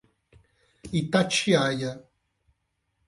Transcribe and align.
Itatiaia 1.01 1.91